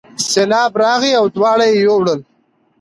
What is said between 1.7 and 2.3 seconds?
یې یووړل.